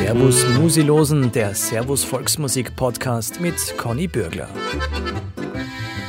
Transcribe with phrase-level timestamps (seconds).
[0.00, 4.48] Servus Musilosen, der Servus Volksmusik Podcast mit Conny Bürgler.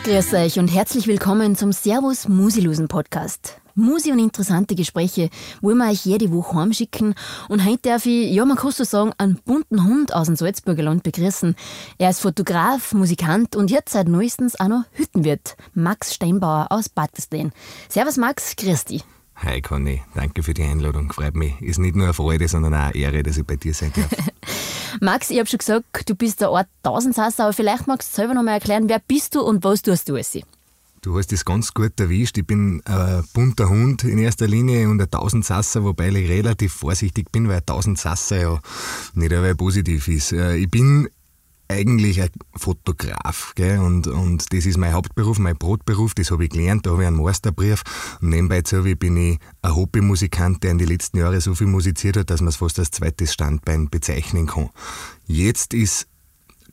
[0.05, 3.59] Grüß euch und herzlich willkommen zum Servus Musilosen Podcast.
[3.75, 7.16] Musi und interessante Gespräche wollen wir euch jede Woche heimschicken.
[7.49, 10.84] Und heute darf ich, ja, man kann so sagen, einen bunten Hund aus dem Salzburger
[10.84, 11.53] Land begrüßen.
[11.98, 15.58] Er ist Fotograf, Musikant und jetzt seit neuestens auch noch Hüttenwirt.
[15.73, 17.52] Max Steinbauer aus Battersteen.
[17.89, 19.03] Servus Max, grüß dich.
[19.44, 21.59] Hi Conny, danke für die Einladung, freut mich.
[21.62, 24.08] Ist nicht nur eine Freude, sondern auch eine Ehre, dass ich bei dir sein darf.
[25.02, 28.35] Max, ich habe schon gesagt, du bist der Ort Tausendsasser, aber vielleicht magst du selber
[28.35, 30.38] noch mal erklären, wer bist du und was tust du alles?
[31.02, 32.38] Du hast das ganz gut erwischt.
[32.38, 37.32] Ich bin ein bunter Hund in erster Linie und ein Tausendsasser, wobei ich relativ vorsichtig
[37.32, 38.60] bin, weil ein Tausendsasser ja
[39.16, 40.34] nicht einmal positiv ist.
[40.34, 41.10] Äh, ich bin
[41.71, 43.53] eigentlich ein Fotograf.
[43.55, 43.79] Gell?
[43.79, 47.07] Und, und das ist mein Hauptberuf, mein Brotberuf, das habe ich gelernt, da habe ich
[47.07, 47.84] einen Masterbrief.
[48.21, 51.68] Und nebenbei so wie bin ich ein Hobbymusikant, der in den letzten Jahren so viel
[51.68, 54.70] musiziert hat, dass man es fast als zweites Standbein bezeichnen kann.
[55.26, 56.07] Jetzt ist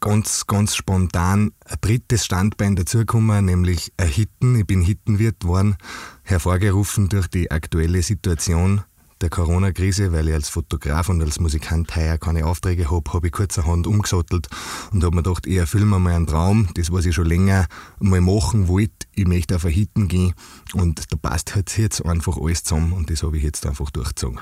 [0.00, 4.56] ganz, ganz spontan ein drittes Standbein dazugekommen, nämlich ein Hitten.
[4.56, 5.77] Ich bin Hittenwirt worden,
[6.23, 8.83] hervorgerufen durch die aktuelle Situation
[9.20, 13.33] der Corona-Krise, weil ich als Fotograf und als Musikant heuer keine Aufträge habe, habe ich
[13.33, 14.48] kurzerhand umgesattelt
[14.92, 17.66] und habe mir gedacht, ich erfülle mir mal einen Traum, das was ich schon länger
[17.98, 19.06] mal machen wollte.
[19.14, 20.34] Ich möchte auf Hitten gehen
[20.74, 24.41] und da passt halt jetzt einfach alles zusammen und das habe ich jetzt einfach durchgezogen.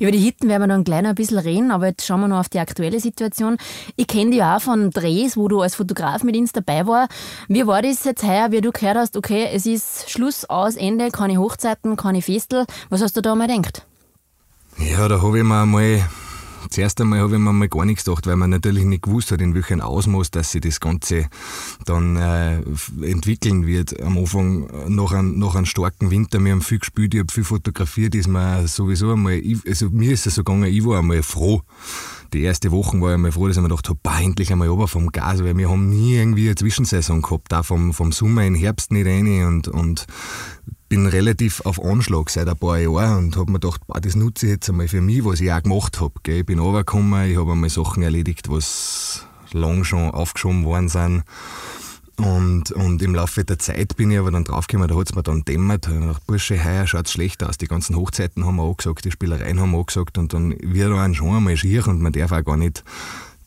[0.00, 2.40] Über die Hitten werden wir noch ein kleiner bisschen reden, aber jetzt schauen wir noch
[2.40, 3.56] auf die aktuelle Situation.
[3.96, 7.08] Ich kenne dich auch von Drehs, wo du als Fotograf mit uns dabei war.
[7.48, 11.10] Wie war das jetzt heuer, wie du gehört hast, okay, es ist Schluss, aus, Ende,
[11.10, 12.66] keine Hochzeiten, keine Festel.
[12.90, 13.87] Was hast du da mal gedacht?
[14.78, 16.08] Ja, da habe ich mir einmal,
[16.70, 19.40] zuerst einmal habe ich mir mal gar nichts gedacht, weil man natürlich nicht gewusst hat,
[19.40, 21.28] in welchem Ausmaß, dass sich das Ganze
[21.84, 22.62] dann äh,
[23.02, 24.00] entwickeln wird.
[24.00, 27.44] Am Anfang, nach einem, nach einem starken Winter, wir haben viel gespielt, ich habe viel
[27.44, 31.62] fotografiert, ist mir sowieso einmal, also mir ist es so gegangen, ich war einmal froh.
[32.34, 34.88] Die erste Woche war ich einmal froh, dass ich mir gedacht habe, endlich einmal runter
[34.88, 38.54] vom Gas, weil wir haben nie irgendwie eine Zwischensaison gehabt, auch vom, vom Sommer in
[38.54, 40.06] Herbst nicht rein und, und
[40.90, 44.46] bin relativ auf Anschlag seit ein paar Jahren und habe mir gedacht, boah, das nutze
[44.46, 46.12] ich jetzt einmal für mich, was ich auch gemacht habe.
[46.26, 51.24] Ich bin runtergekommen, ich habe einmal Sachen erledigt, was lang schon aufgeschoben worden sind.
[52.18, 55.22] Und, und im Laufe der Zeit bin ich aber dann draufgekommen, da hat es mir
[55.22, 55.86] dann dämmert.
[55.86, 57.58] Ich dachte, Bursche, heuer schaut es schlecht aus.
[57.58, 60.18] Die ganzen Hochzeiten haben wir auch gesagt, die Spielereien haben wir auch gesagt.
[60.18, 62.82] Und dann wird einem schon einmal schier und man darf auch gar nicht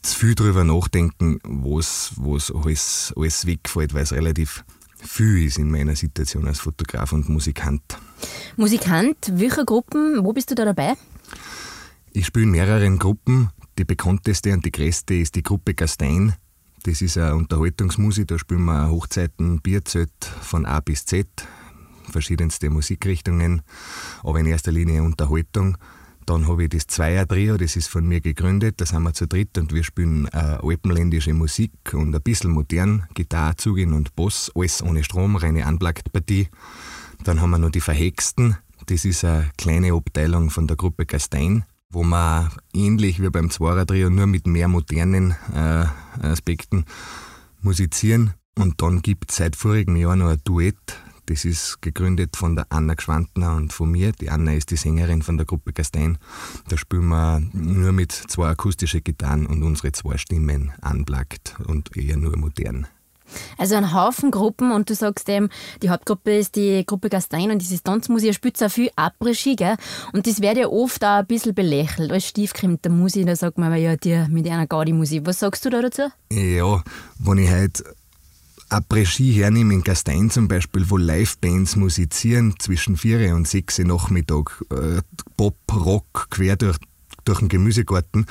[0.01, 4.63] zu viel drüber nachdenken, was, was alles, alles wegfällt, weil es relativ
[5.01, 7.81] viel ist in meiner Situation als Fotograf und Musikant.
[8.55, 10.93] Musikant, welche Gruppen, wo bist du da dabei?
[12.13, 13.49] Ich spiele in mehreren Gruppen.
[13.77, 16.35] Die bekannteste und die größte ist die Gruppe Gastein.
[16.83, 20.11] Das ist eine Unterhaltungsmusik, da spielen wir Hochzeiten, Bierzelt
[20.41, 21.27] von A bis Z,
[22.11, 23.61] verschiedenste Musikrichtungen,
[24.23, 25.77] aber in erster Linie Unterhaltung.
[26.25, 29.59] Dann habe ich das Zweier-Trio, das ist von mir gegründet, da sind wir zu dritt
[29.59, 34.81] und wir spielen äh, alpenländische Musik und ein bisschen modern, Gitarre, Zugin und Boss, alles
[34.81, 36.49] ohne Strom, reine Unplugged-Partie.
[37.23, 41.63] Dann haben wir noch die Verhexten, das ist eine kleine Abteilung von der Gruppe Gastein,
[41.91, 45.85] wo wir ähnlich wie beim Zweier-Trio nur mit mehr modernen äh,
[46.22, 46.85] Aspekten
[47.62, 48.34] musizieren.
[48.57, 50.97] Und dann gibt es seit vorigem Jahr noch ein Duett,
[51.31, 54.12] das ist gegründet von der Anna Gschwantner und von mir.
[54.12, 56.18] Die Anna ist die Sängerin von der Gruppe Gastein.
[56.68, 62.18] Da spielen wir nur mit zwei akustischen Gitarren und unsere zwei Stimmen unplugged und eher
[62.18, 62.88] nur modern.
[63.57, 65.49] Also ein Haufen Gruppen und du sagst eben,
[65.81, 69.75] die Hauptgruppe ist die Gruppe Gastein und dieses Tanzmusik, ihr spielt auch viel Après-Ski, gell?
[70.13, 72.11] Und das wird ja oft auch ein bisschen belächelt.
[72.11, 75.25] Als Stiefkind der Musik, da sagt man ja, dir mit einer Gaudi-Musik.
[75.25, 76.03] Was sagst du da dazu?
[76.31, 76.83] Ja,
[77.19, 77.83] wenn ich halt
[78.71, 85.01] Après-Ski hernehmen in Gastein zum Beispiel, wo Live-Bands musizieren zwischen 4 und 6 Nachmittag, äh,
[85.35, 86.77] Pop, Rock, quer durch,
[87.25, 88.25] durch den Gemüsegarten,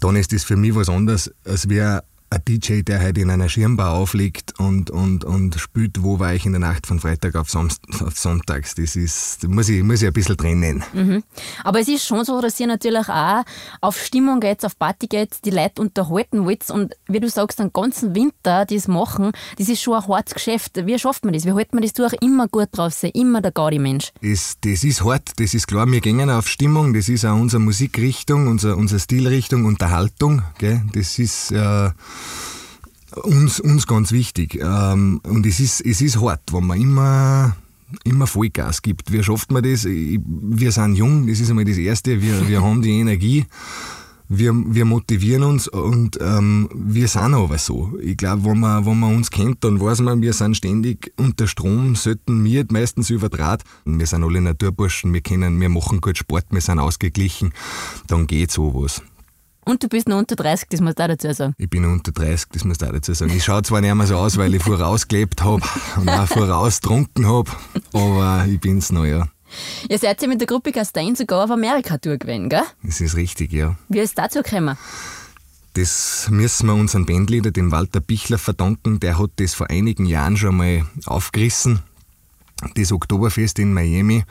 [0.00, 2.04] dann ist das für mich was anderes, als wäre
[2.36, 6.46] ein DJ, der halt in einer Schirmbar auflegt und, und, und spielt, wo war ich
[6.46, 8.74] in der Nacht von Freitag auf, Samst auf Sonntags.
[8.74, 10.84] Das ist, das muss ich, muss ich ein bisschen trennen.
[10.92, 11.22] Mhm.
[11.64, 13.42] Aber es ist schon so, dass ihr natürlich auch
[13.80, 17.72] auf Stimmung geht, auf Party geht, die Leute unterhalten wollt und wie du sagst, den
[17.72, 20.86] ganzen Winter das machen, das ist schon ein hartes Geschäft.
[20.86, 21.44] Wie schafft man das?
[21.44, 22.12] Wie hält man das durch?
[22.20, 24.12] Immer gut drauf sein, immer der Gaudi-Mensch.
[24.22, 25.86] Das, das ist hart, das ist klar.
[25.86, 30.42] Wir gehen auf Stimmung, das ist auch unsere Musikrichtung, unsere, unsere Stilrichtung, Unterhaltung.
[30.58, 30.82] Gell?
[30.92, 31.52] Das ist...
[31.52, 31.90] Äh,
[33.22, 34.58] uns, uns ganz wichtig.
[34.60, 37.56] Ähm, und es ist, es ist hart, wenn man immer,
[38.04, 39.12] immer Vollgas gibt.
[39.12, 39.84] Wie schafft man das?
[39.84, 42.20] Wir sind jung, das ist einmal das Erste.
[42.20, 43.44] Wir, wir haben die Energie.
[44.28, 47.96] Wir, wir motivieren uns und ähm, wir sind aber so.
[48.02, 51.46] Ich glaube, wenn man, wenn man uns kennt, dann weiß man, wir sind ständig unter
[51.46, 53.30] Strom, sollten wir meistens über.
[53.84, 57.52] Wir sind alle Naturburschen, wir kennen, wir machen gut Sport, wir sind ausgeglichen,
[58.08, 59.00] dann geht sowas.
[59.68, 61.52] Und du bist noch unter 30, das muss du auch dazu sagen.
[61.58, 63.32] Ich bin unter 30, das muss ich auch dazu sagen.
[63.36, 65.60] Ich schaue zwar nicht mehr so aus, weil ich vorausgelebt habe
[65.96, 67.50] und auch vorausgetrunken habe,
[67.92, 69.26] aber ich bin's noch, ja.
[69.88, 72.62] Ihr seid ja mit der Gruppe Gastein sogar auf Amerika-Tour gewesen, gell?
[72.84, 73.76] Das ist richtig, ja.
[73.88, 74.78] Wie ist es dazu gekommen?
[75.72, 79.00] Das müssen wir unseren Bandleader, dem Walter Bichler, verdanken.
[79.00, 81.80] Der hat das vor einigen Jahren schon mal aufgerissen.
[82.76, 84.24] Das Oktoberfest in Miami.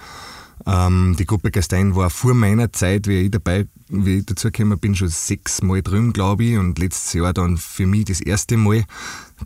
[0.68, 4.96] Ähm, die Gruppe Gastein war vor meiner Zeit, wie ich dabei, wie ich dazugekommen bin,
[4.96, 8.84] schon sechs Mal drüben, glaube ich, und letztes Jahr dann für mich das erste Mal.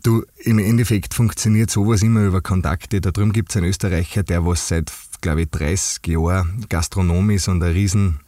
[0.02, 3.00] Du, im Endeffekt funktioniert sowas immer über Kontakte.
[3.00, 7.48] Da drüben gibt es einen Österreicher, der was seit, glaube ich, 30 Jahren Gastronom ist
[7.48, 8.20] und ein riesen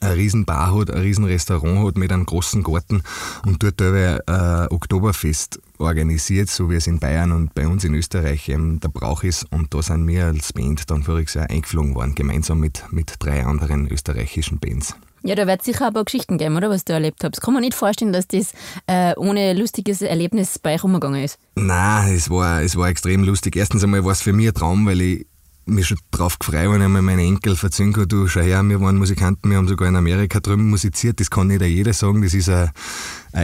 [0.00, 3.02] ein riesen Bar hat, ein riesen Restaurant hat mit einem großen Garten
[3.46, 7.94] und dort ein äh, Oktoberfest organisiert, so wie es in Bayern und bei uns in
[7.94, 9.46] Österreich eben der Brauch ist.
[9.50, 13.44] Und da sind wir als Band dann voriges Jahr eingeflogen worden, gemeinsam mit, mit drei
[13.44, 14.94] anderen österreichischen Bands.
[15.24, 16.68] Ja, da wird es sicher aber Geschichten geben, oder?
[16.68, 17.40] Was du erlebt hast.
[17.40, 18.52] Kann man nicht vorstellen, dass das
[18.88, 21.38] äh, ohne lustiges Erlebnis bei euch umgegangen ist?
[21.54, 23.54] Nein, es war, es war extrem lustig.
[23.54, 25.26] Erstens einmal war es für mich ein Traum, weil ich
[25.66, 28.98] mich schon drauf gefreut, wenn einmal meine Enkel erzählen kann, du schau her, wir waren
[28.98, 32.48] Musikanten, wir haben sogar in Amerika drüben musiziert, das kann nicht jeder sagen, das ist
[32.48, 32.72] eine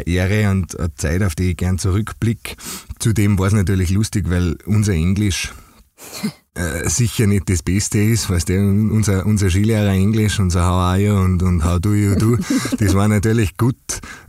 [0.06, 2.56] Ehre und eine Zeit, auf die ich gern zurückblicke.
[2.98, 5.52] Zudem war es natürlich lustig, weil unser Englisch
[6.58, 10.98] äh, sicher nicht das Beste ist, weißt du, unser, unser Skilehrer Englisch, unser How are
[10.98, 12.36] you und, und How do you do,
[12.78, 13.76] das war natürlich gut.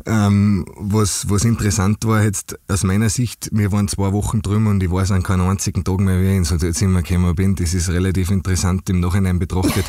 [0.06, 4.84] Ähm, was, was interessant war jetzt aus meiner Sicht, wir waren zwei Wochen drüben und
[4.84, 7.56] ich weiß an keinen einzigen Tag mehr, wie ich ins Hotelzimmer gekommen bin.
[7.56, 9.86] Das ist relativ interessant im Nachhinein betrachtet.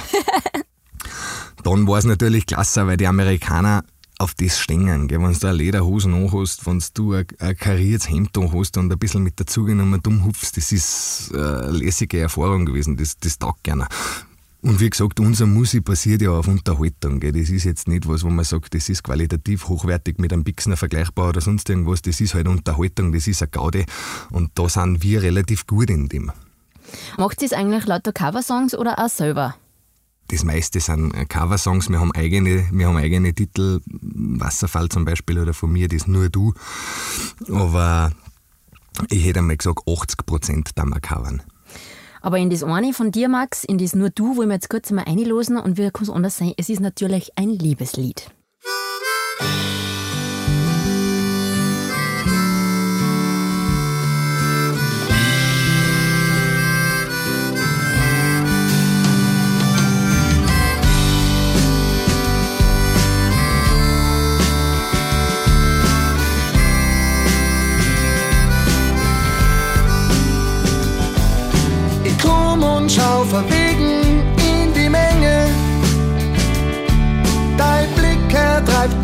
[1.63, 3.85] Dann war es natürlich klasse, weil die Amerikaner
[4.21, 5.11] auf das stehen.
[5.11, 9.23] Wenn du da Lederhosen anhast, wenn du ein, ein kariertes Hemd anhast und ein bisschen
[9.23, 12.97] mit der zugenommen dumm hupfst, das ist eine lässige Erfahrung gewesen.
[12.97, 13.89] Das, das taugt gerne.
[14.63, 17.19] Und wie gesagt, unsere Musik basiert ja auf Unterhaltung.
[17.19, 17.33] Gell.
[17.33, 20.77] Das ist jetzt nicht was, wo man sagt, das ist qualitativ hochwertig mit einem Bixner
[20.77, 22.03] vergleichbar oder sonst irgendwas.
[22.03, 23.87] Das ist halt Unterhaltung, das ist eine Gaude.
[24.31, 26.31] Und da sind wir relativ gut in dem.
[27.17, 29.55] Macht ihr es eigentlich lauter Coversongs oder auch selber?
[30.31, 31.89] Das meiste sind äh, Coversongs.
[31.89, 36.29] Wir haben eigene, wir haben eigene Titel, Wasserfall zum Beispiel oder von mir das Nur
[36.29, 36.55] Du.
[37.53, 38.13] Aber
[39.09, 41.43] ich hätte einmal gesagt, 80 Prozent da wir covern.
[42.23, 44.91] Aber in das eine von dir, Max, in das Nur Du, wollen wir jetzt kurz
[44.91, 46.53] mal einlosen und wie kann es anders sein?
[46.57, 48.31] Es ist natürlich ein Liebeslied.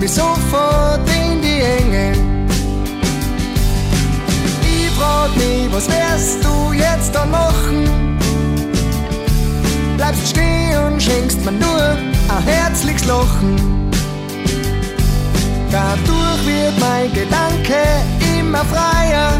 [0.07, 2.13] Mich sofort in die Enge.
[4.63, 8.19] Ich frag mich, was wirst du jetzt dann machen?
[9.97, 11.83] Bleibst stehen und schenkst mir nur
[12.29, 13.91] ein herzliches Lachen.
[15.73, 17.81] Dadurch wird mein Gedanke
[18.39, 19.33] immer freier.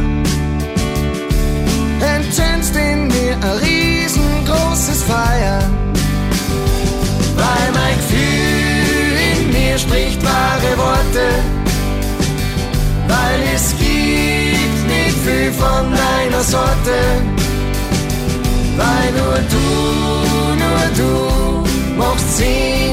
[16.51, 16.97] sollte,
[18.77, 19.67] weil nur du,
[20.63, 22.86] nur du mochtst sie.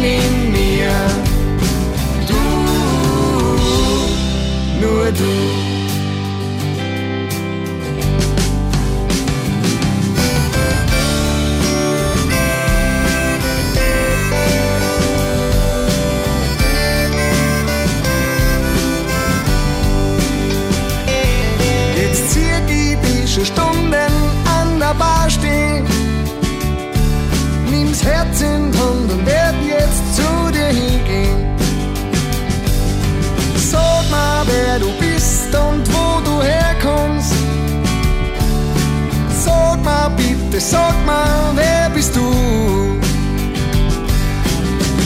[40.53, 42.21] Bitte, sag mal, wer bist du?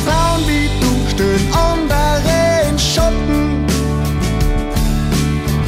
[0.05, 3.65] Frauen wie du stehen andere in Schatten.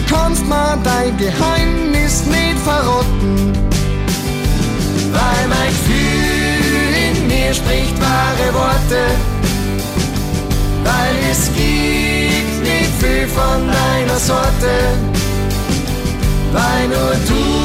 [0.10, 3.54] Kannst mal dein Geheimnis nicht verrotten.
[5.12, 9.02] Weil mein Gefühl in mir spricht wahre Worte.
[10.84, 14.74] Weil es gibt nicht viel von deiner Sorte.
[16.52, 17.59] Weil nur du,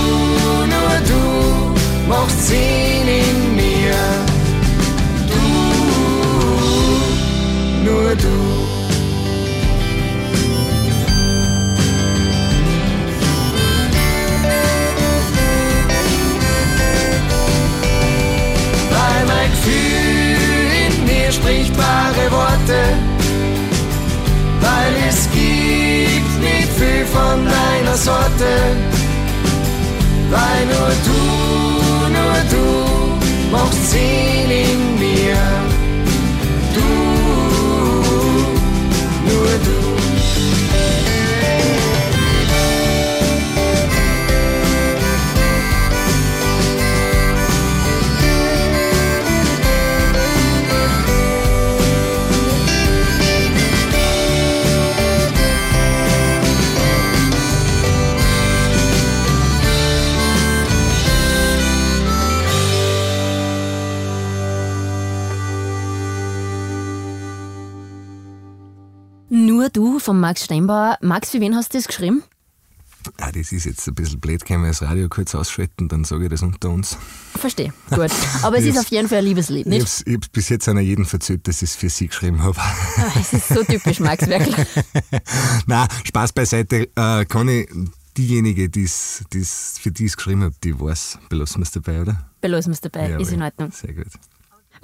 [2.25, 3.95] noch zehn in mir.
[5.31, 5.45] Du,
[7.85, 8.45] nur du.
[21.33, 22.81] spricht wahre Worte,
[24.61, 28.51] weil es gibt nicht viel von deiner Sorte,
[30.31, 31.74] weil nur du
[32.55, 32.65] tu
[33.51, 34.84] mums cīnīties.
[70.05, 70.99] Von Max Steinbauer.
[71.01, 72.23] Max, für wen hast du das geschrieben?
[73.21, 76.25] Ah, das ist jetzt ein bisschen blöd, können wir das Radio kurz ausschalten, dann sage
[76.25, 76.97] ich das unter uns.
[77.37, 78.11] Verstehe, gut.
[78.43, 79.83] Aber es ist auf jeden Fall ein Liebeslied, Ich nicht?
[79.83, 82.59] hab's, ich hab's bis jetzt an jeden verzählt, dass ich es für sie geschrieben habe.
[82.59, 84.57] Ah, Es ist so typisch Max, wirklich.
[85.67, 87.69] Na, Spaß beiseite, äh, kann ich
[88.17, 92.01] diejenige, die's, die's, für die ich es geschrieben habe, die weiß, belassen wir es dabei,
[92.01, 92.31] oder?
[92.41, 93.43] Belassen wir es dabei, ist in.
[93.43, 93.71] Ordnung.
[93.73, 94.07] Sehr gut.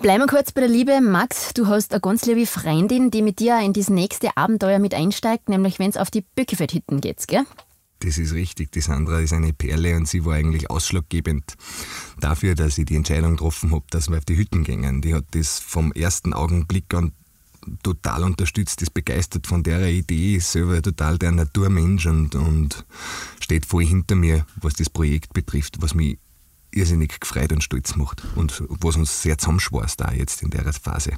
[0.00, 1.02] Bleiben wir kurz bei der Liebe.
[1.02, 4.94] Max, du hast eine ganz liebe Freundin, die mit dir in das nächste Abenteuer mit
[4.94, 7.44] einsteigt, nämlich wenn es auf die Böckefeld-Hitten geht, gell?
[7.98, 8.72] Das ist richtig.
[8.72, 11.54] Die Sandra ist eine Perle und sie war eigentlich ausschlaggebend
[12.18, 15.02] dafür, dass ich die Entscheidung getroffen habe, dass wir auf die Hütten gingen.
[15.02, 17.12] Die hat das vom ersten Augenblick an
[17.82, 22.86] total unterstützt, ist begeistert von der Idee, ist selber total der Naturmensch und, und
[23.38, 26.18] steht voll hinter mir, was das Projekt betrifft, was mich
[26.72, 31.12] irrsinnig gefreut und stolz macht und was uns sehr zusammenschweißt da jetzt in der Phase.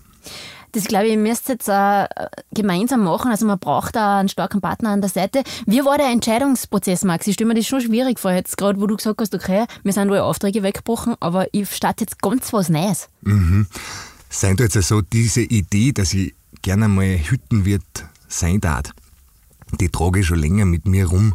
[0.73, 2.07] Das glaube ich, ihr müsst jetzt äh,
[2.53, 3.31] gemeinsam machen.
[3.31, 5.43] Also man braucht da einen starken Partner an der Seite.
[5.67, 7.27] Wie war der Entscheidungsprozess, Max?
[7.27, 9.93] Ich stelle mir das schon schwierig vor, jetzt gerade, wo du gesagt hast, okay, wir
[9.93, 13.09] sind alle Aufträge weggebrochen, aber ich starte jetzt ganz was Neues.
[14.31, 18.95] Sein jetzt so diese Idee, dass ich gerne mal Hüttenwirt sein darf,
[19.81, 21.35] die trage ich schon länger mit mir rum.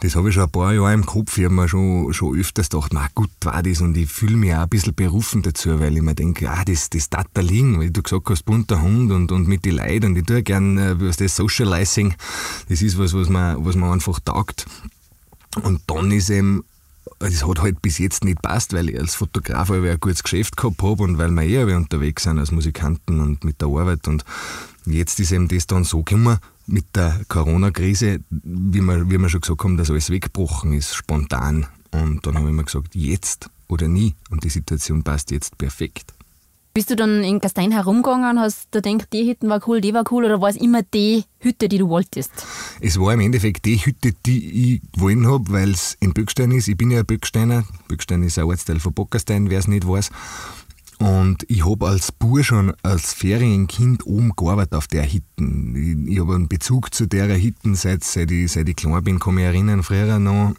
[0.00, 1.36] Das habe ich schon ein paar Jahre im Kopf.
[1.38, 4.54] Ich habe mir schon, schon öfters gedacht, na gut war das und ich fühle mich
[4.54, 7.80] auch ein bisschen berufen dazu, weil ich mir denke, ah, das, das tat da liegen,
[7.80, 10.78] weil du gesagt hast, bunter Hund und, und mit den Leuten und ich tue gern,
[10.78, 12.14] äh, was das Socializing,
[12.68, 14.66] das ist was, was man, was man einfach taugt.
[15.62, 16.64] Und dann ist eben,
[17.18, 20.56] das hat halt bis jetzt nicht passt, weil ich als Fotograf aber ein gutes Geschäft
[20.56, 24.08] gehabt habe und weil wir eh alle unterwegs sind als Musikanten und mit der Arbeit.
[24.08, 24.24] Und
[24.86, 29.40] jetzt ist eben das dann so gekommen mit der Corona-Krise, wie wir, wie wir schon
[29.40, 31.66] gesagt haben, dass alles weggebrochen ist, spontan.
[31.90, 34.14] Und dann habe ich mir gesagt, jetzt oder nie.
[34.30, 36.14] Und die Situation passt jetzt perfekt.
[36.74, 39.92] Bist du dann in Gastein herumgegangen und hast da gedacht, die Hütten war cool, die
[39.92, 42.30] war cool, oder war es immer die Hütte, die du wolltest?
[42.80, 46.68] Es war im Endeffekt die Hütte, die ich gewollt habe, weil es in Böckstein ist.
[46.68, 47.64] Ich bin ja ein Böcksteiner.
[47.88, 50.10] Böckstein ist ein Ortsteil von Bockerstein, wer es nicht weiß.
[51.02, 55.74] Und ich habe als Bub schon als Ferienkind oben gearbeitet auf der Hitten.
[55.74, 59.18] Ich, ich habe einen Bezug zu der Hitten, seit, seit, ich, seit ich klein bin,
[59.18, 60.54] kann mich erinnern, früher noch.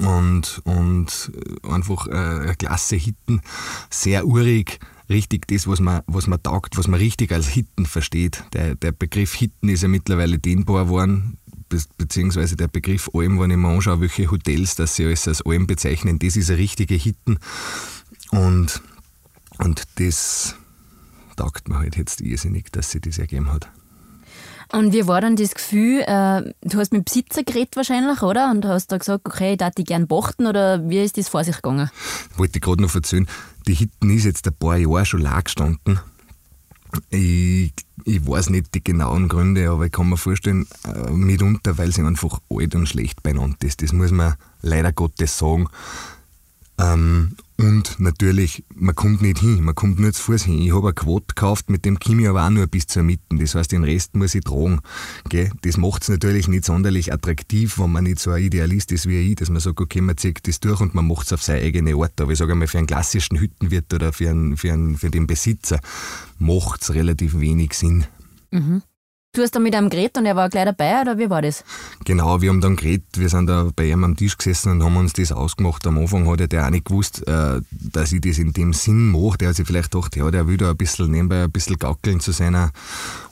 [0.00, 3.40] Und, und einfach äh, eine klasse Hitten,
[3.88, 8.42] sehr urig, richtig das, was man, was man taugt, was man richtig als Hitten versteht.
[8.54, 11.38] Der, der Begriff Hitten ist ja mittlerweile dehnbar geworden,
[11.68, 15.46] be beziehungsweise der Begriff Alm, wenn ich mir anschaue, welche Hotels das sie alles als
[15.46, 17.38] Alm bezeichnen, das ist eine richtige Hitten.
[18.30, 18.82] Und,
[19.62, 20.56] und das
[21.36, 23.68] taugt mir halt jetzt irrsinnig, dass sie das ergeben hat.
[24.72, 28.50] Und wie war dann das Gefühl, äh, du hast mit dem Besitzer geredet wahrscheinlich, oder?
[28.50, 31.44] Und hast da gesagt, okay, ich darf die gern pachten, oder wie ist das vor
[31.44, 31.90] sich gegangen?
[32.36, 33.28] wollte ich gerade noch erzählen,
[33.66, 36.00] die Hitten ist jetzt ein paar Jahre schon leer gestanden.
[37.10, 37.72] Ich,
[38.04, 42.02] ich weiß nicht die genauen Gründe, aber ich kann mir vorstellen, äh, mitunter, weil sie
[42.02, 43.82] einfach alt und schlecht benannt ist.
[43.82, 45.68] Das muss man leider Gottes sagen.
[46.82, 50.58] Ähm, und natürlich, man kommt nicht hin, man kommt nur zu Fuß hin.
[50.62, 53.22] Ich habe ein Quad gekauft, mit dem ich aber auch nur bis zur Mitte.
[53.30, 54.80] Das heißt, den Rest muss ich tragen.
[55.28, 55.50] Gell?
[55.60, 59.30] Das macht es natürlich nicht sonderlich attraktiv, wenn man nicht so ein Idealist ist wie
[59.30, 61.62] ich, dass man sagt, okay, man zieht das durch und man macht es auf seine
[61.62, 62.20] eigene Art.
[62.20, 65.28] Aber ich sage einmal, für einen klassischen Hüttenwirt oder für, einen, für, einen, für den
[65.28, 65.78] Besitzer
[66.38, 68.06] macht es relativ wenig Sinn.
[69.34, 71.64] Du hast da mit einem geredet und er war gleich dabei, oder wie war das?
[72.04, 74.98] Genau, wir haben dann geredet, wir sind da bei ihm am Tisch gesessen und haben
[74.98, 75.86] uns das ausgemacht.
[75.86, 79.10] Am Anfang hat er der auch nicht gewusst, äh, dass ich das in dem Sinn
[79.10, 79.38] mache.
[79.38, 82.20] Der hat sich vielleicht gedacht, ja, der will da ein bisschen nebenbei ein bisschen gaukeln
[82.20, 82.72] zu seiner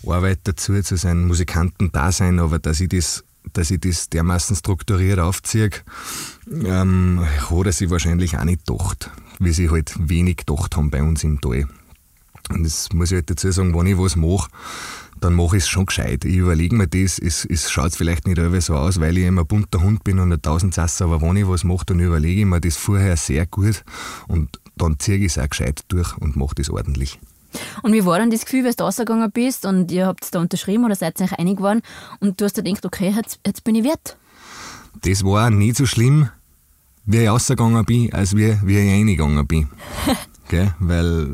[0.06, 5.70] Arbeit dazu, zu seinem Musikanten-Dasein, aber dass ich das dass ich das dermaßen strukturiert aufziehe,
[6.50, 11.02] ähm, hat er sich wahrscheinlich auch nicht gedacht, wie sie halt wenig gedacht haben bei
[11.02, 11.66] uns im Tal.
[12.50, 14.48] Und das muss ich halt dazu sagen, wenn ich was mache,
[15.20, 16.24] dann mache ich es schon gescheit.
[16.24, 19.42] Ich überlege mir das, es, es schaut vielleicht nicht immer so aus, weil ich immer
[19.42, 22.46] ein bunter Hund bin und ein Tausendsasser, aber wenn ich was mache, dann überlege ich
[22.46, 23.84] mir das vorher sehr gut
[24.28, 27.20] und dann ziehe ich es auch gescheit durch und mache das ordentlich.
[27.82, 30.84] Und wie war dann das Gefühl, als du rausgegangen bist und ihr habt da unterschrieben
[30.84, 31.82] oder seid euch einig geworden
[32.20, 34.16] und du hast dir gedacht, okay, jetzt, jetzt bin ich wert?
[35.02, 36.28] Das war nicht so schlimm,
[37.04, 39.68] wie ich rausgegangen bin, als wie, wie ich reingegangen bin.
[40.48, 40.74] Gell?
[40.80, 41.28] Weil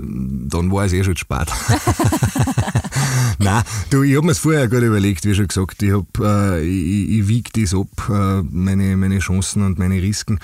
[0.49, 1.49] dann war es eh schon spät.
[3.38, 5.83] Nein, du, ich habe mir vorher gut überlegt, wie schon gesagt.
[5.83, 10.38] Ich, hab, äh, ich, ich wiege das ab, äh, meine, meine Chancen und meine Risiken.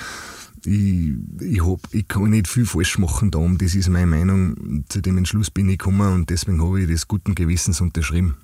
[0.64, 4.84] Ich, ich, hab, ich kann nicht viel falsch machen da, das ist meine Meinung.
[4.88, 8.36] Zu dem Entschluss bin ich gekommen und deswegen habe ich das guten Gewissens unterschrieben.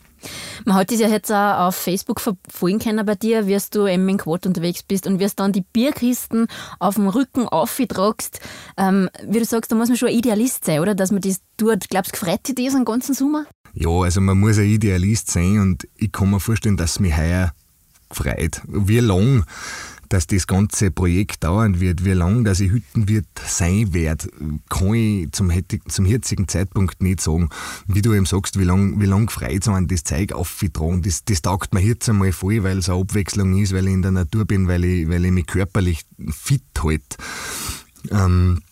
[0.64, 4.08] Man hat das ja jetzt auch auf Facebook verfolgen können bei dir, wie du eben
[4.08, 6.48] in Quad unterwegs bist und wie dann die Bierkisten
[6.78, 8.40] auf dem Rücken auftragst.
[8.76, 10.94] Ähm, wie du sagst, da muss man schon ein Idealist sein, oder?
[10.94, 11.88] Dass man das tut.
[11.88, 13.46] Glaubst du, gefreut dich das den ganzen Sommer?
[13.74, 17.16] Ja, also man muss ein Idealist sein und ich kann mir vorstellen, dass es mich
[17.16, 17.52] heuer
[18.08, 18.62] gefreut.
[18.66, 19.44] Wie lang
[20.08, 24.28] dass das ganze Projekt dauern wird, wie lang das ich Hütten wird sein wird,
[24.68, 25.52] kann ich zum,
[25.88, 27.50] zum jetzigen Zeitpunkt nicht sagen.
[27.86, 31.42] Wie du eben sagst, wie lang, wie lang frei zu das Zeug aufgetragen, das, das
[31.42, 34.44] taugt mir jetzt einmal voll, weil es eine Abwechslung ist, weil ich in der Natur
[34.44, 37.16] bin, weil ich, weil ich mich körperlich fit halte.
[38.10, 38.62] Ähm,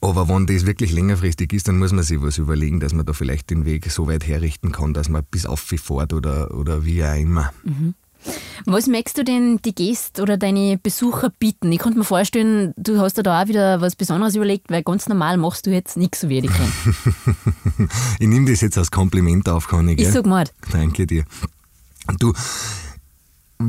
[0.00, 3.12] aber wenn das wirklich längerfristig ist, dann muss man sich was überlegen, dass man da
[3.12, 7.04] vielleicht den Weg so weit herrichten kann, dass man bis auf fährt oder, oder wie
[7.04, 7.52] auch immer.
[7.64, 7.94] Mhm.
[8.66, 11.72] Was möchtest du denn die Gäste oder deine Besucher bieten?
[11.72, 15.08] Ich konnte mir vorstellen, du hast dir da auch wieder was Besonderes überlegt, weil ganz
[15.08, 16.50] normal machst du jetzt nichts so wie ich
[18.20, 19.98] ich nehme das jetzt als Kompliment auf, kann ich.
[19.98, 20.44] Ich sag mal.
[20.70, 21.24] Danke dir.
[22.18, 22.32] Du,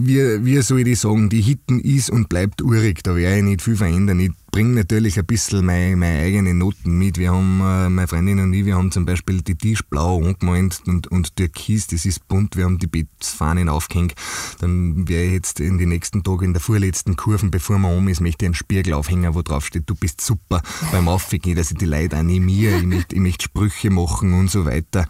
[0.02, 3.62] wie, wie soll ich sagen, die Hitten ist und bleibt urig, da werde ich nicht
[3.62, 4.20] viel verändern.
[4.20, 7.18] Ich bringe natürlich ein bisschen meine, meine eigenen Noten mit.
[7.18, 10.82] Wir haben, äh, meine Freundin und ich, wir haben zum Beispiel die Tisch blau angemalt
[10.86, 14.14] und, und Türkis, das ist bunt, wir haben die Bettsfahnen aufgehängt.
[14.60, 18.08] Dann werde ich jetzt in den nächsten Tagen in der vorletzten Kurven, bevor man um
[18.08, 21.72] ist, möchte ich einen Spiegel aufhängen, wo drauf steht, du bist super beim Aufgehen, dass
[21.72, 25.08] ich die Leute animiere, ich möchte, ich möchte Sprüche machen und so weiter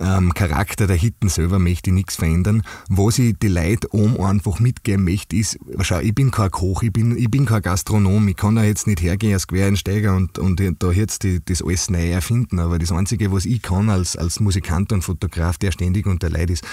[0.00, 2.62] ähm, Charakter der Hitten selber möchte ich nichts verändern.
[2.88, 6.92] Was ich die Leute oben einfach mitgeben möchte, ist, schau, ich bin kein Koch, ich
[6.92, 10.60] bin, ich bin kein Gastronom, ich kann da jetzt nicht hergehen als Quereinsteiger und, und
[10.78, 14.40] da jetzt die, das alles neu erfinden, aber das Einzige, was ich kann als, als
[14.40, 16.64] Musikant und Fotograf, der ständig unter Leid ist,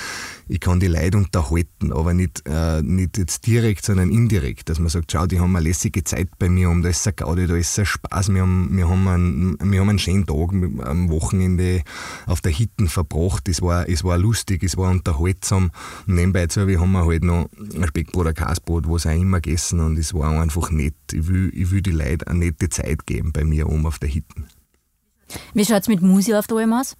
[0.48, 4.90] ich kann die Leute unterhalten, aber nicht, äh, nicht jetzt direkt, sondern indirekt, dass man
[4.90, 7.56] sagt, schau, die haben eine lässige Zeit bei mir um, da ist ein Gaudi, da
[7.56, 10.52] ist ein Spaß, wir haben, wir haben, einen, wir haben einen schönen Tag
[10.86, 11.84] am Wochenende
[12.26, 13.48] auf der Hitten verbracht gebracht.
[13.48, 15.72] Es war, es war lustig, es war unterhaltsam.
[16.08, 19.80] Und nebenbei zu, wir haben halt noch ein Speckbrot, ein Kasbrot, was auch immer gegessen
[19.80, 20.96] und es war einfach nett.
[21.12, 24.10] Ich will, ich will die Leute eine nette Zeit geben bei mir oben auf der
[24.10, 24.48] Hitten.
[25.54, 26.96] Wie schaut es mit Musi auf der Alm aus?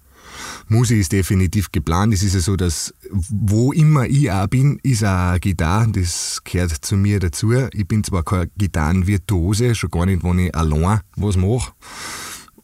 [0.68, 2.14] Musi ist definitiv geplant.
[2.14, 5.92] Es ist ja so, dass wo immer ich auch bin, ist auch eine Gitarre.
[5.92, 7.52] Das gehört zu mir dazu.
[7.52, 11.72] Ich bin zwar kein Gitarrenvirtuose, schon gar nicht, wenn ich allein was mache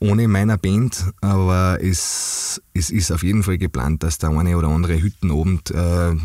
[0.00, 4.68] ohne meiner Band, aber es, es ist auf jeden Fall geplant, dass der eine oder
[4.68, 6.16] andere Hüttenabend äh,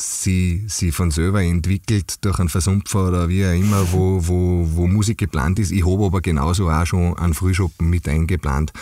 [0.00, 4.86] sie, sie von selber entwickelt durch einen Versumpfer oder wie auch immer, wo, wo, wo
[4.86, 5.70] Musik geplant ist.
[5.70, 8.72] Ich habe aber genauso auch schon einen Frühschoppen mit eingeplant,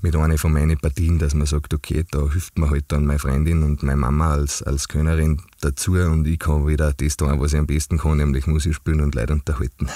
[0.00, 3.18] mit einer von meinen Partien, dass man sagt, okay, da hilft mir halt dann meine
[3.18, 7.52] Freundin und meine Mama als, als Könnerin dazu und ich kann wieder das tun, was
[7.52, 9.88] ich am besten kann, nämlich Musik spielen und Leute unterhalten.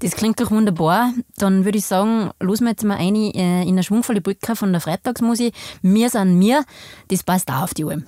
[0.00, 1.12] Das klingt doch wunderbar.
[1.36, 4.72] Dann würde ich sagen, los wir jetzt mal ein äh, in eine schwungvolle Brücke von
[4.72, 5.54] der Freitagsmusik.
[5.80, 6.64] Wir sind mir.
[7.08, 8.04] Das passt auch auf die Alm.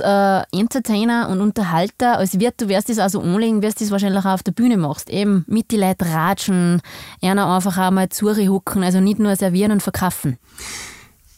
[0.00, 4.30] Äh, Entertainer und Unterhalter, als Wirt, du wirst das also anlegen, wirst das wahrscheinlich auch
[4.30, 5.10] auf der Bühne machst.
[5.10, 6.80] Eben mit die Leute ratschen,
[7.22, 8.08] einer einfach auch mal
[8.48, 10.38] hucken, also nicht nur servieren und verkaufen.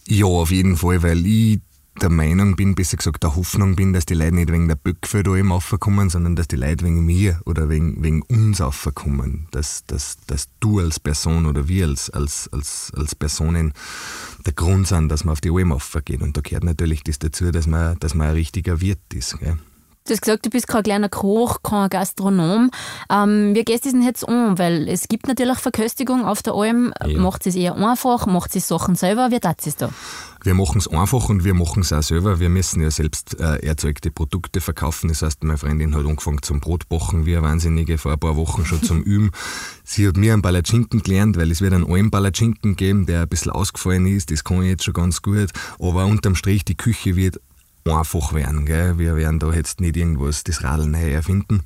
[0.09, 1.61] Ja, auf jeden Fall, weil ich
[2.03, 5.23] der Meinung bin, besser gesagt der Hoffnung bin, dass die Leute nicht wegen der Böckfe
[5.23, 9.49] da eben aufkommen, sondern dass die Leute wegen mir oder wegen, wegen uns aufkommen.
[9.51, 13.73] Dass, dass, dass du als Person oder wir als, als, als, als Personen
[14.45, 16.23] der Grund sind, dass man auf die Alm aufgeht.
[16.23, 19.39] Und da gehört natürlich das dazu, dass man, dass man ein richtiger Wirt ist.
[19.39, 19.57] Gell?
[20.07, 22.71] Du hast gesagt, du bist kein kleiner Koch, kein Gastronom.
[23.11, 24.57] Ähm, wie gehst du denn jetzt um?
[24.57, 26.93] Weil es gibt natürlich Verköstigung auf der Alm.
[27.05, 27.19] Ja.
[27.19, 28.27] Macht es eher einfach?
[28.27, 29.33] Macht es Sachen selber?
[29.33, 29.91] Wie tat es da?
[30.47, 32.39] Wir machen es einfach und wir machen es auch selber.
[32.39, 35.09] Wir müssen ja selbst äh, erzeugte Produkte verkaufen.
[35.09, 38.65] Das heißt, meine Freundin hat angefangen zum Brotbachen, wie eine Wahnsinnige, vor ein paar Wochen
[38.65, 39.33] schon zum Üben.
[39.83, 43.29] Sie hat mir einen Palatschinken gelernt, weil es wird einen alten Palatschinken geben, der ein
[43.29, 44.31] bisschen ausgefallen ist.
[44.31, 45.51] Das kann ich jetzt schon ganz gut.
[45.81, 47.41] Aber unterm Strich, die Küche wird
[47.85, 48.67] einfach werden.
[48.67, 48.99] Gell?
[48.99, 51.65] Wir werden da jetzt nicht irgendwas das Radl neu erfinden.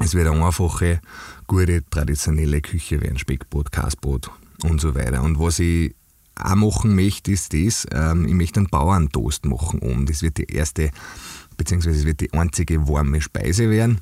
[0.00, 1.00] Es wird eine einfache,
[1.46, 3.18] gute, traditionelle Küche werden.
[3.18, 4.30] Speckbrot, Kasbrot
[4.64, 5.22] und so weiter.
[5.22, 5.94] Und was ich
[6.38, 10.06] auch machen möchte, ist das, ähm, ich möchte einen Bauerntoast machen oben.
[10.06, 10.90] Das wird die erste,
[11.56, 14.00] beziehungsweise es wird die einzige warme Speise werden.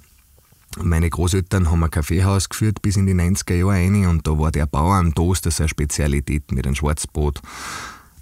[0.83, 4.53] Meine Großeltern haben ein Kaffeehaus geführt bis in die 90er Jahre rein und da war
[4.53, 7.41] der Bauerntoast das eine Spezialität mit einem Schwarzbrot,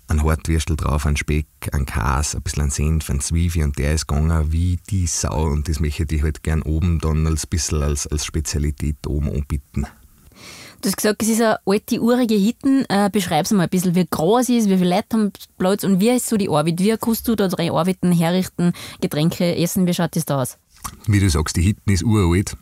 [0.07, 4.07] ein Hartwürstel drauf, ein Speck, ein Kas, ein bisschen Senf, ein Zwiebel und der ist
[4.07, 8.07] gegangen wie die Sau und das möchte ich halt gern oben dann als bisschen als,
[8.07, 9.87] als Spezialität oben anbieten.
[10.85, 12.85] Du hast gesagt, es ist eine alte, urige Hitten.
[12.91, 15.83] Äh, Beschreib es mal ein bisschen, wie groß es ist, wie viele Leute haben Platz
[15.83, 16.79] und wie ist so die Arbeit?
[16.79, 19.87] Wie kannst du da drei arbeiten, herrichten, Getränke essen?
[19.87, 20.59] Wie schaut das da aus?
[21.07, 22.55] Wie du sagst, die Hitten ist uralt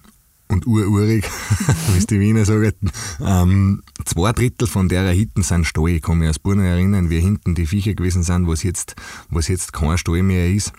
[0.46, 1.28] und ururig,
[1.92, 2.92] wie es die Wiener sagen.
[3.20, 5.88] Ähm, zwei Drittel von der Hitten sind Stall.
[5.88, 8.94] Ich kann mich aus Burner erinnern, wie hinten die Viecher gewesen sind, was jetzt,
[9.30, 10.72] was jetzt kein Stall mehr ist.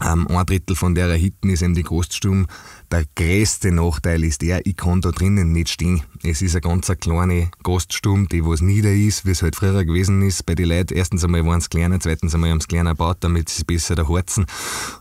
[0.00, 2.46] Ähm, ein Drittel von der Hitten ist eben die Koststube.
[2.90, 6.02] Der größte Nachteil ist der, ich kann da drinnen nicht stehen.
[6.22, 10.22] Es ist eine ganz kleine Gaststurm, die was nieder ist, wie es halt früher gewesen
[10.22, 10.94] ist bei den Leuten.
[10.94, 14.08] Erstens einmal waren es kleiner, zweitens einmal haben sie kleiner gebaut, damit sie besser da
[14.08, 14.46] harzen.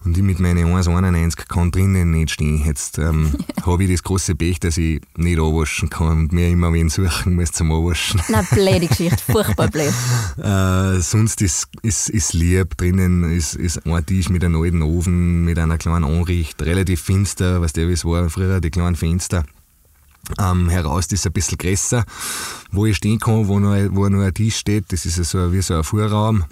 [0.04, 2.63] Und ich mit meinen 1,91 kann drinnen nicht stehen.
[2.65, 3.34] Jetzt ähm,
[3.65, 7.36] habe ich das große Pech, dass ich nicht anwaschen kann und mir immer wen suchen
[7.36, 8.21] muss zum Anwaschen.
[8.30, 9.93] Na, blöde Geschichte, furchtbar blöd.
[10.38, 12.77] äh, sonst ist, ist, ist lieb.
[12.77, 17.62] Drinnen ist, ist ein Tisch mit einem alten Ofen, mit einer kleinen Anricht, relativ finster,
[17.62, 19.46] was der wie es war früher, die kleinen Fenster.
[20.39, 22.06] Ähm, heraus das ist ein bisschen größer,
[22.72, 24.91] wo ich stehen kann, wo noch, wo noch ein Tisch steht.
[24.91, 26.46] Das ist so wie so ein Vorraum.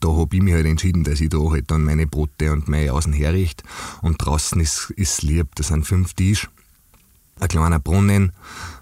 [0.00, 2.92] Da habe ich mich halt entschieden, dass ich da halt dann meine Brote und meine
[2.92, 3.64] Außen herrichte.
[4.02, 6.48] Und draußen ist, ist lieb, da sind fünf Tische,
[7.40, 8.32] ein kleiner Brunnen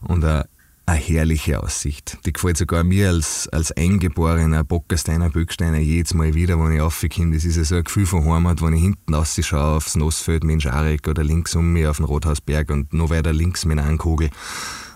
[0.00, 0.44] und ein
[0.92, 2.18] eine herrliche Aussicht.
[2.26, 7.34] Die gefällt sogar mir als, als eingeborener Bockersteiner, Böcksteiner jedes Mal wieder, wenn ich raufkomme.
[7.34, 10.62] Das ist ja so ein Gefühl von Heimat, wenn ich hinten rausschaue aufs Nossfeld mit
[10.62, 14.30] Scharek oder links um mich auf den Rothausberg und noch weiter links mit einer Kugel.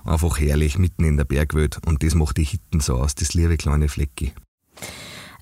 [0.05, 1.79] Einfach herrlich, mitten in der Bergwelt.
[1.87, 4.33] Und das macht die Hitten so aus, das liebe kleine Flecki.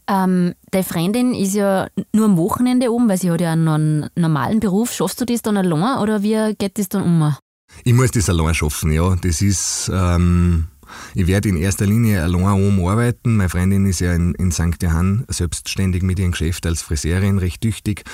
[0.06, 4.60] Ähm, deine Freundin ist ja nur am Wochenende oben, weil sie hat ja einen normalen
[4.60, 4.92] Beruf.
[4.92, 7.34] Schaffst du das dann allein oder wie geht das dann um?
[7.82, 9.16] Ich muss das allein schaffen, ja.
[9.16, 10.68] Das ist, ähm,
[11.14, 13.37] ich werde in erster Linie allein oben arbeiten.
[13.37, 14.82] Meine Freundin ist ja in, in St.
[14.82, 18.04] Johann selbstständig mit ihrem Geschäft als Friseurin recht tüchtig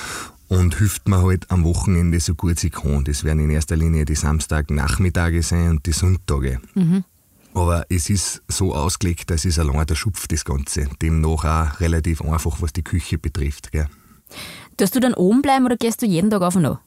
[0.49, 3.05] und hilft mir halt am Wochenende so gut sie kann.
[3.05, 6.61] Das werden in erster Linie die Samstagnachmittage sein und die Sonntage.
[6.75, 7.05] Mhm.
[7.55, 10.89] Aber es ist so ausgelegt, dass es allein der Schupf, das Ganze.
[11.03, 13.73] Demnach auch relativ einfach, was die Küche betrifft.
[13.73, 13.89] Gell.
[14.77, 16.81] Darfst du dann oben bleiben oder gehst du jeden Tag auf und ab?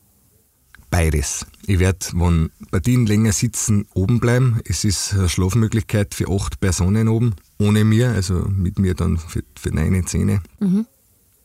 [0.93, 1.47] Beides.
[1.65, 4.59] Ich werde, wenn Partien länger sitzen, oben bleiben.
[4.63, 9.41] Es ist eine Schlafmöglichkeit für acht Personen oben, ohne mir, also mit mir dann für,
[9.59, 10.41] für neun Zähne.
[10.59, 10.85] Mhm.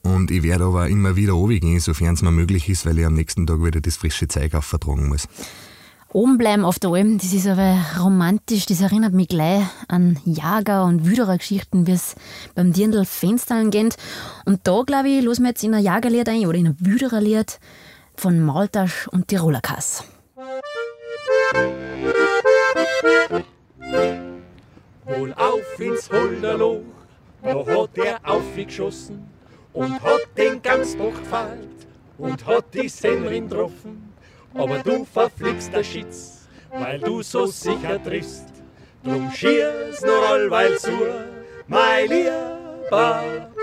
[0.02, 3.14] Und ich werde aber immer wieder runtergehen, sofern es mir möglich ist, weil ich am
[3.14, 5.26] nächsten Tag wieder das frische Zeug aufvertragen muss.
[6.12, 10.84] Oben bleiben auf der Alm, das ist aber romantisch, das erinnert mich gleich an Jager-
[10.84, 12.16] und Wüderer-Geschichten, wie es
[12.54, 13.96] beim Dirndl Fenstern geht.
[14.44, 17.58] Und da, glaube ich, los wir jetzt in ein Jagerlied ein oder in ein Wüdererlied
[18.18, 20.02] von Maltasch und Tiroler Kass.
[25.06, 26.82] Hol auf ins Holderloch,
[27.42, 29.30] da hat er aufgeschossen
[29.72, 31.86] und hat den Gamsbock gefällt
[32.18, 34.12] und hat die Sennerin getroffen.
[34.54, 38.46] Aber du verfliegst der Schitz, weil du so sicher triffst.
[39.04, 40.90] Drum schier's nur allweil zu,
[41.68, 42.58] mein lieber
[42.90, 43.58] Bub.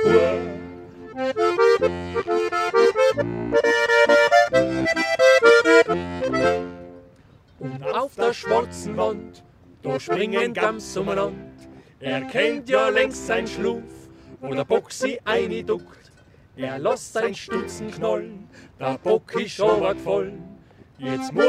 [7.65, 9.43] Und auf der schwarzen Wand,
[9.81, 11.39] da springen Gams umeinander.
[11.99, 13.81] Er kennt ja längst sein Schluf,
[14.39, 16.11] wo der Bock sie einduckt.
[16.55, 18.47] er lässt sein Stutzen knollen,
[18.79, 20.43] der Bock ist aber gefallen.
[20.99, 21.43] Jetzt muss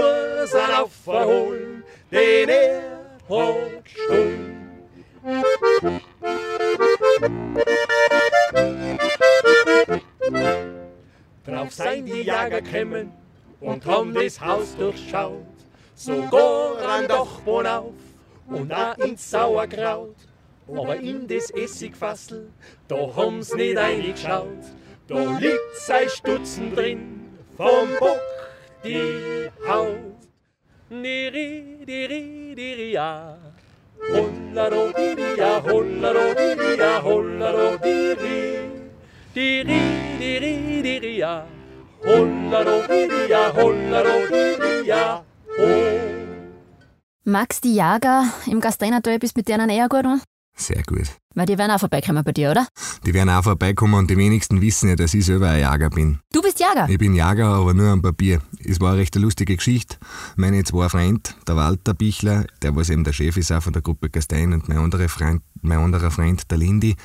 [0.54, 2.98] er aufholen, den er
[3.28, 4.70] hat gestohlen.
[11.44, 13.12] Drauf seien die Jäger gekommen
[13.60, 15.44] und haben das Haus durchschaut,
[15.96, 17.94] sogar an Dachboden auf
[18.48, 20.14] und auch ins Sauerkraut.
[20.68, 22.50] Aber in das Essigfassel,
[22.88, 24.64] da haben's nicht eingeschaut,
[25.08, 28.20] da liegt sein Stutzen drin, vom Bock
[28.84, 30.16] die Haut.
[30.90, 33.38] Diri, diri, diri, ja.
[34.12, 38.70] Hollado, diri, ja, hollado, diri, ja, hollado, diri.
[39.34, 39.80] Diri,
[40.18, 41.46] diri, diri, ja.
[42.04, 45.25] Hollado, diri, ja, hollado, diri, ja,
[47.24, 50.22] Magst die Jager im Gasteinertal bist mit denen eher gut an?
[50.56, 51.08] Sehr gut.
[51.34, 52.66] Weil die werden auch vorbeikommen bei dir, oder?
[53.04, 56.20] Die werden auch vorbeikommen und die wenigsten wissen ja, dass ich selber ein Jager bin.
[56.32, 56.88] Du bist Jager.
[56.88, 58.40] Ich bin Jager, aber nur am Papier.
[58.64, 59.96] Es war eine recht lustige Geschichte.
[60.36, 63.82] Meine zwei Freunde, der Walter Bichler, der was eben der Chef ist auch von der
[63.82, 66.96] Gruppe Gastein und mein anderer Freund, mein anderer Freund, der Lindy,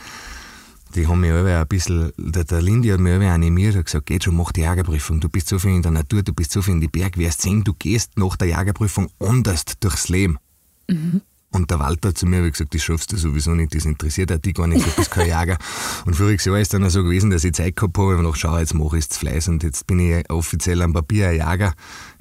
[0.91, 4.05] die haben mich alle ein bisschen, der, der Lindy hat mich alle animiert und gesagt,
[4.05, 5.19] geht schon, mach die Jagerprüfung.
[5.19, 7.41] Du bist so viel in der Natur, du bist so viel in die Berg, wirst
[7.41, 10.37] sehen, du gehst nach der Jagerprüfung anders durchs Leben.
[11.53, 14.37] Und der Walter hat zu mir gesagt, das schaffst du sowieso nicht, das interessiert auch
[14.37, 15.57] dich gar nicht, du bist kein Jager.
[16.05, 18.37] Und voriges Jahr ist dann auch so gewesen, dass ich Zeit gehabt habe, und noch
[18.37, 21.73] schau, jetzt mache ich es Fleiß und jetzt bin ich offiziell am Papier ein Jager.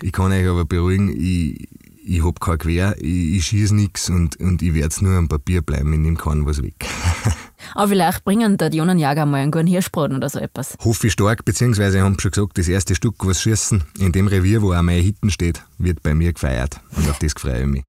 [0.02, 1.68] Ich kann euch aber beruhigen, ich,
[2.04, 5.62] ich hab kein Quer, ich, ich schieße nichts und, und ich werde nur am Papier
[5.62, 6.74] bleiben, ich nehme keinen was weg.
[7.74, 10.76] Aber vielleicht bringen da die jungen mal einen guten Hirschbraten oder so etwas.
[10.84, 14.62] Hoffe ich stark, beziehungsweise haben schon gesagt, das erste Stück, was schießen, in dem Revier,
[14.62, 16.80] wo auch mein Hitten steht, wird bei mir gefeiert.
[16.96, 17.82] Und auf das freue ich mich.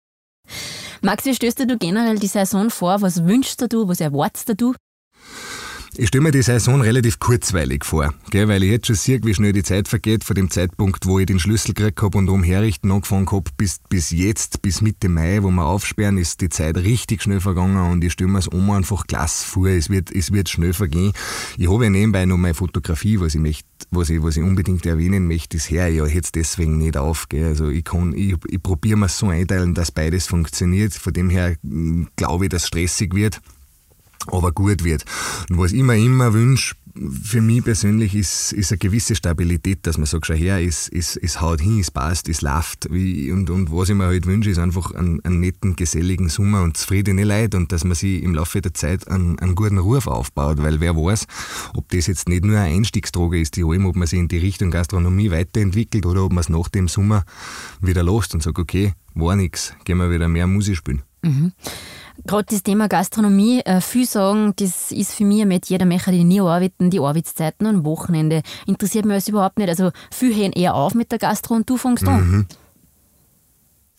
[1.01, 3.01] Max, wie stößt du generell die Saison vor?
[3.01, 4.75] Was wünschst du, was erwartest du?
[5.97, 9.33] Ich stelle mir die Saison relativ kurzweilig vor, gell, weil ich jetzt schon sehe, wie
[9.33, 12.89] schnell die Zeit vergeht, von dem Zeitpunkt, wo ich den Schlüssel gekriegt habe und umherrichten
[12.89, 17.21] angefangen habe, bis, bis jetzt, bis Mitte Mai, wo wir aufsperren, ist die Zeit richtig
[17.21, 19.67] schnell vergangen und ich stelle mir es um einfach klasse vor.
[19.67, 21.11] Es wird, es wird schnell vergehen.
[21.57, 24.85] Ich habe ja nebenbei noch meine Fotografie, was ich möchte, was ich, was ich unbedingt
[24.85, 27.47] erwähnen möchte, höre ich ja jetzt deswegen nicht auf, gell.
[27.47, 30.93] Also ich kann, ich, ich probiere mir so einteilen, dass beides funktioniert.
[30.93, 33.41] Von dem her mm, glaube ich, dass es stressig wird
[34.27, 35.05] aber gut wird.
[35.49, 36.75] Und was ich mir immer wünsche,
[37.23, 41.15] für mich persönlich ist, ist eine gewisse Stabilität, dass man sagt, schau her, es, es,
[41.15, 42.87] es haut hin, es passt, es läuft.
[42.87, 46.77] Und, und was ich mir halt wünsche, ist einfach einen, einen netten, geselligen Sommer und
[46.77, 50.61] zufriedene Leute und dass man sich im Laufe der Zeit einen, einen guten Ruf aufbaut,
[50.61, 51.27] weil wer weiß,
[51.75, 54.37] ob das jetzt nicht nur eine Einstiegsdroge ist, die allem, ob man sich in die
[54.37, 57.23] Richtung Gastronomie weiterentwickelt oder ob man es nach dem Sommer
[57.79, 61.03] wieder lässt und sagt, okay, war nix, gehen wir wieder mehr Musik spielen.
[62.25, 66.23] Gerade das Thema Gastronomie, äh, viel sagen, das ist für mich mit jeder Mecher, die
[66.23, 68.41] nie arbeiten, die Arbeitszeiten und Wochenende.
[68.65, 69.69] Interessiert mich alles überhaupt nicht.
[69.69, 72.47] Also, viel hören eher auf mit der Gastro und du fängst an.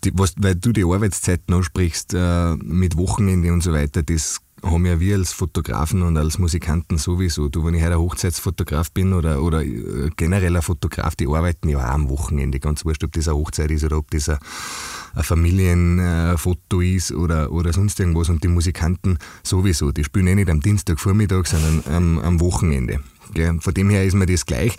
[0.05, 4.87] die, was, weil du die Arbeitszeiten ansprichst, äh, mit Wochenende und so weiter, das haben
[4.87, 7.49] ja wir als Fotografen und als Musikanten sowieso.
[7.49, 11.79] Du, wenn ich heute ein Hochzeitsfotograf bin oder, oder äh, generell Fotograf, die arbeiten ja
[11.79, 12.61] auch am Wochenende.
[12.61, 14.39] Ganz wurscht, ob das eine Hochzeit ist oder ob das ein,
[15.15, 18.29] ein Familienfoto ist oder, oder sonst irgendwas.
[18.29, 19.93] Und die Musikanten sowieso.
[19.93, 23.01] Die spielen eh nicht am Dienstagvormittag, sondern am, am Wochenende.
[23.35, 23.59] Gell?
[23.61, 24.77] Von dem her ist mir das gleich.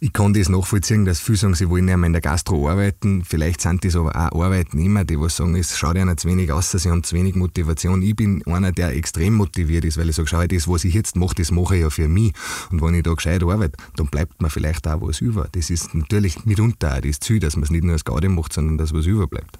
[0.00, 3.24] Ich kann das nachvollziehen, dass viele sagen, sie wollen ja mal in der Gastro arbeiten.
[3.24, 6.72] Vielleicht sind das aber auch Arbeitnehmer, die was sagen, es schaut ihnen zu wenig aus,
[6.72, 8.02] sie haben zu wenig Motivation.
[8.02, 11.16] Ich bin einer, der extrem motiviert ist, weil ich sage, schau, das, was ich jetzt
[11.16, 12.34] mache, das mache ich ja für mich.
[12.70, 15.48] Und wenn ich da gescheit arbeite, dann bleibt mir vielleicht auch was über.
[15.52, 18.52] Das ist natürlich mitunter auch das Ziel, dass man es nicht nur als Gaudi macht,
[18.52, 19.58] sondern dass was überbleibt.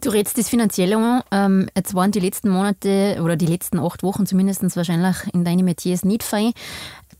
[0.00, 1.22] Du redest das Finanzielle an.
[1.30, 5.64] Ähm, jetzt waren die letzten Monate oder die letzten acht Wochen zumindest wahrscheinlich in deinen
[5.64, 6.52] Metiers nicht fein.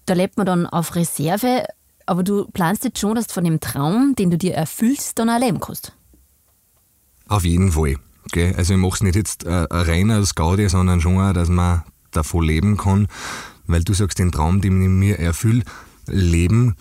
[0.05, 1.64] Da lebt man dann auf Reserve.
[2.05, 5.29] Aber du planst jetzt schon, dass du von dem Traum, den du dir erfüllst, dann
[5.29, 5.92] auch leben kannst.
[7.27, 7.96] Auf jeden Fall.
[8.31, 8.55] Gell?
[8.57, 11.83] Also ich mache es nicht jetzt äh, rein als Gaudi, sondern schon auch, dass man
[12.12, 13.09] davon leben kann.
[13.66, 15.64] Weil du sagst, den Traum, den ich mir erfülle,
[16.07, 16.77] leben,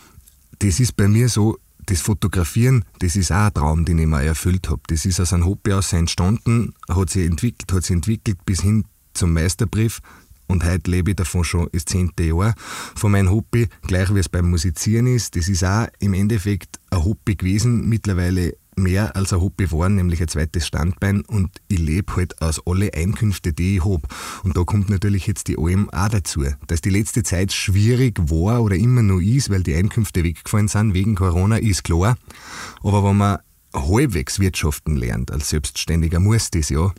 [0.59, 4.23] das ist bei mir so, das Fotografieren, das ist auch ein Traum, den ich mir
[4.23, 4.81] erfüllt habe.
[4.87, 8.85] Das ist aus einem Hobby aus entstanden, hat sich entwickelt, hat sich entwickelt bis hin
[9.13, 10.01] zum Meisterbrief.
[10.47, 12.53] Und heute lebe ich davon schon das zehnte Jahr
[12.95, 15.35] von meinem Hobby, gleich wie es beim Musizieren ist.
[15.35, 20.21] Das ist auch im Endeffekt ein Hobby gewesen, mittlerweile mehr als ein Hobby geworden, nämlich
[20.21, 21.21] ein zweites Standbein.
[21.21, 24.07] Und ich lebe halt aus alle Einkünfte, die ich habe.
[24.43, 26.45] Und da kommt natürlich jetzt die Alm auch dazu.
[26.67, 30.93] Dass die letzte Zeit schwierig war oder immer noch ist, weil die Einkünfte weggefallen sind
[30.93, 32.17] wegen Corona, ist klar.
[32.83, 33.39] Aber wenn man
[33.73, 36.93] halbwegs wirtschaften lernt, als Selbstständiger muss das ja,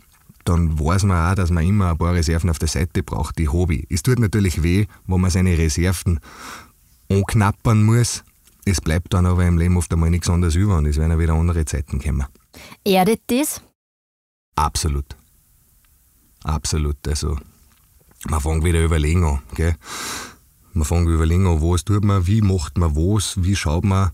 [0.47, 3.49] dann weiß man auch, dass man immer ein paar Reserven auf der Seite braucht, die
[3.49, 3.85] Hobby.
[3.89, 6.19] Es tut natürlich weh, wenn man seine Reserven
[7.09, 8.23] anknappern muss.
[8.67, 11.19] Es bleibt dann aber im Leben oft einmal nichts anderes über und es werden auch
[11.19, 12.25] wieder andere Zeiten kommen.
[12.83, 13.61] Erdet das?
[14.55, 15.15] Absolut.
[16.43, 16.97] Absolut.
[17.07, 17.37] Also,
[18.27, 19.39] man fängt wieder überlegen an.
[19.55, 19.75] Gell?
[20.73, 24.11] Man fängt überlegen an, was tut man, wie macht man was, wie schaut man.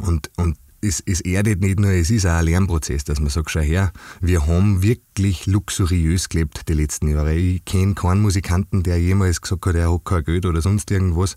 [0.00, 3.50] Und, und es, es erdet nicht nur, es ist auch ein Lernprozess, dass man sagt,
[3.50, 3.92] schau her,
[4.22, 7.34] wir haben wirklich luxuriös gelebt die letzten Jahre.
[7.34, 11.36] Ich kenne keinen Musikanten, der jemals gesagt hat, er hat kein Geld oder sonst irgendwas.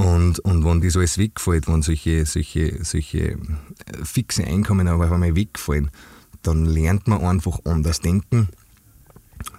[0.00, 3.36] Und, und wenn das alles wegfällt, wenn solche, solche, solche
[4.02, 5.90] fixe Einkommen aber einmal wegfallen,
[6.42, 8.48] dann lernt man einfach anders denken,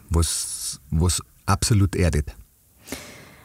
[0.10, 2.36] was, was absolut erdet.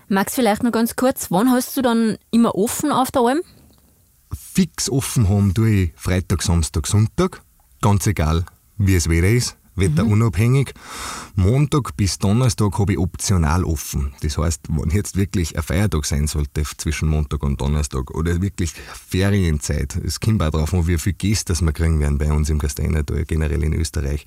[0.09, 3.41] Max, vielleicht noch ganz kurz, wann hast du dann immer offen auf der Alm?
[4.33, 7.43] Fix offen haben tue ich Freitag, Samstag, Sonntag.
[7.83, 8.47] Ganz egal,
[8.79, 10.75] wie es Wetter ist, wetterunabhängig.
[11.35, 14.15] Montag bis Donnerstag habe ich optional offen.
[14.23, 18.73] Das heißt, wenn jetzt wirklich ein Feiertag sein sollte zwischen Montag und Donnerstag oder wirklich
[18.73, 22.59] Ferienzeit, es kommt auch darauf an, wie viele Gäste wir kriegen werden bei uns im
[22.59, 24.25] Gasteinertal, generell in Österreich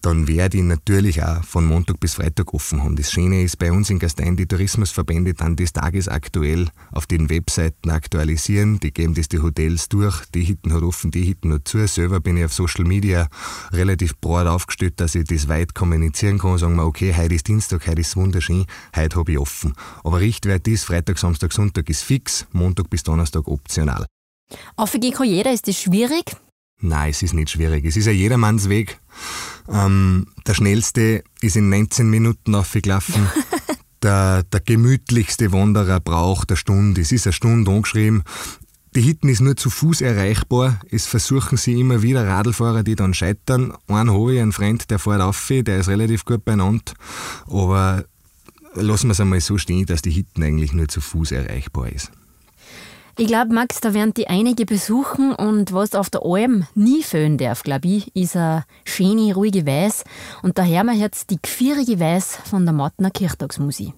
[0.00, 2.96] dann werde ich natürlich auch von Montag bis Freitag offen haben.
[2.96, 7.90] Das Schöne ist bei uns in Gastein, die Tourismusverbände dann das tagesaktuell auf den Webseiten
[7.90, 8.80] aktualisieren.
[8.80, 10.24] Die geben das die Hotels durch.
[10.34, 11.86] Die Hitten hat offen, die Hitten hat zu.
[11.86, 13.28] Selber bin ich auf Social Media
[13.72, 16.58] relativ breit aufgestellt, dass ich das weit kommunizieren kann.
[16.58, 19.74] Sagen wir, okay, heute ist Dienstag, heute ist wunderschön, heute habe ich offen.
[20.04, 24.06] Aber Richtwert ist, Freitag, Samstag, Sonntag ist fix, Montag bis Donnerstag optional.
[24.76, 26.36] Aufgehen kann jeder, ist das schwierig?
[26.80, 27.84] Nein, es ist nicht schwierig.
[27.84, 28.98] Es ist ein Jedermannsweg.
[29.68, 33.26] Ähm, der schnellste ist in 19 Minuten aufgelaufen.
[34.02, 37.00] der, der gemütlichste Wanderer braucht eine Stunde.
[37.00, 38.22] Es ist eine Stunde angeschrieben.
[38.94, 40.80] Die Hitten ist nur zu Fuß erreichbar.
[40.90, 43.72] Es versuchen sie immer wieder Radlfahrer, die dann scheitern.
[43.86, 46.92] Einen habe ich, einen Freund, der fährt auf, der ist relativ gut beieinander.
[47.46, 48.04] Aber
[48.74, 52.10] lassen wir es einmal so stehen, dass die Hitten eigentlich nur zu Fuß erreichbar ist.
[53.18, 57.36] Ich glaube, Max, da werden die einige besuchen und was auf der Alm nie fehlen
[57.36, 60.04] darf, glaube ich, ist eine schöne, ruhige Weiß.
[60.42, 63.92] Und daher mal jetzt die gvierige Weiß von der Mattner Kirchtagsmusik.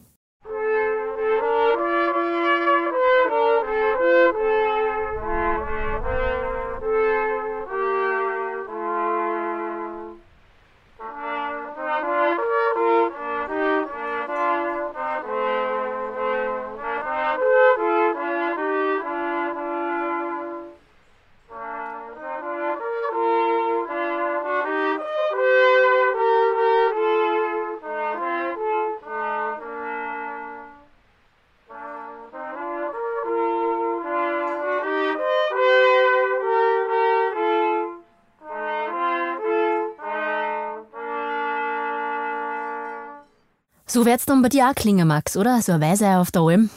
[43.95, 45.63] So wird es dann bei dir auch klingen, Max, oder?
[45.63, 46.69] So eine Weise auf der Alm.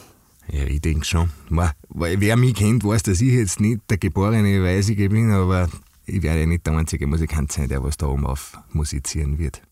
[0.52, 1.30] Ja, ich denke schon.
[1.48, 5.68] Weil wer mich kennt, weiß, dass ich jetzt nicht der geborene Weisige bin, aber
[6.06, 9.62] ich werde ja nicht der einzige Musikant sein, der was da oben auf musizieren wird.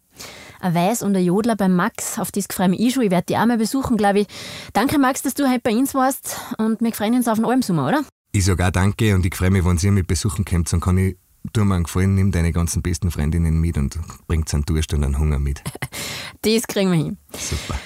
[0.59, 3.05] Ein Weiß und ein Jodler beim Max, auf das freue ich mich schon.
[3.05, 4.27] Ich werde dich auch mal besuchen, glaube ich.
[4.73, 7.87] Danke, Max, dass du heute bei uns warst und wir freuen uns auf den Almsommer,
[7.87, 8.03] oder?
[8.33, 10.99] Ich sage auch danke und ich freue mich, wenn ihr mich besuchen kommt, dann kann
[10.99, 11.17] ich
[11.53, 15.05] tu mir einen Gefallen, nimm deine ganzen besten Freundinnen mit und bringt einen Durst und
[15.05, 15.63] einen Hunger mit.
[16.43, 17.19] das kriegen wir hin.
[17.33, 17.79] Super.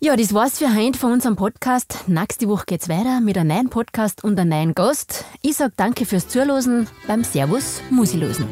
[0.00, 2.04] Ja, das war's für heute von unserem Podcast.
[2.06, 5.24] Nächste Woche geht's weiter mit einem neuen Podcast und einem neuen Gast.
[5.42, 8.46] Ich sag danke fürs Zuhören beim Servus Musilosen.